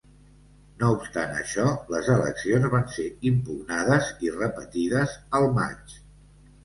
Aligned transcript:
No 0.83 0.87
obstant 0.93 1.35
això, 1.41 1.65
les 1.95 2.09
eleccions 2.15 2.65
van 2.77 2.89
ser 2.95 3.07
impugnades 3.33 4.09
i 4.29 4.33
repetides 4.41 5.15
al 5.41 5.47
maig. 5.59 5.95